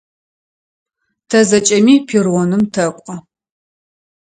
Тэ 1.29 1.39
зэкӏэми 1.49 1.95
перроным 2.07 2.63
тэкӏо. 2.73 3.15